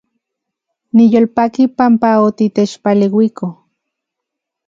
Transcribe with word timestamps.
Niyolpaki 0.95 1.63
panpa 1.77 2.09
otitechpaleuiko 2.27 3.45